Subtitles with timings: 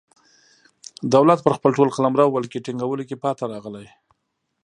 [1.13, 3.87] دولت پر خپل ټول قلمرو ولکې ټینګولو کې پاتې راغلی.